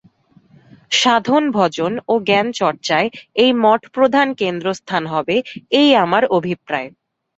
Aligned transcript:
সাধন-ভজন 0.91 1.93
ও 2.07 2.13
জ্ঞানচর্চায় 2.21 3.07
এই 3.35 3.51
মঠ 3.63 3.81
প্রধান 3.95 4.27
কেন্দ্রস্থান 4.33 5.03
হবে, 5.05 5.35
এই 5.71 5.89
আমার 6.03 6.23
অভিপ্রায়। 6.37 6.89